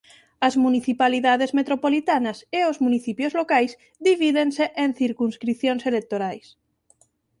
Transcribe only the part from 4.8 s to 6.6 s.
en circunscricións electorais.